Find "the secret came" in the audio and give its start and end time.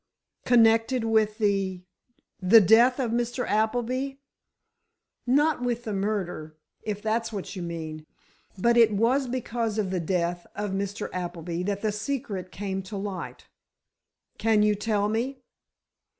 11.83-12.81